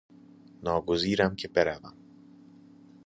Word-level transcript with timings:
ناگزیرم 0.63 1.35
که 1.35 1.47
بروم. 1.47 1.93